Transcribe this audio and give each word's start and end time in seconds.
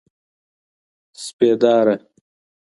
سپېداره 1.23 1.95